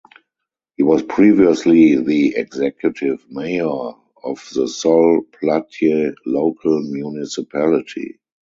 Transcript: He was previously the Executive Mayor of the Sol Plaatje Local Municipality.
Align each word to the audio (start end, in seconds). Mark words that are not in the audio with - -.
He 0.77 0.81
was 0.81 1.03
previously 1.03 1.95
the 1.95 2.33
Executive 2.35 3.23
Mayor 3.29 3.67
of 3.67 4.49
the 4.55 4.67
Sol 4.67 5.21
Plaatje 5.39 6.15
Local 6.25 6.81
Municipality. 6.81 8.19